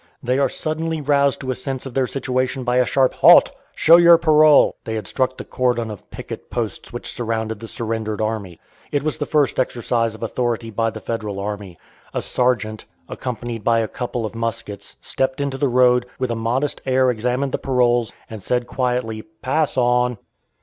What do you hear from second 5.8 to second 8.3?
of picket posts which surrounded the surrendered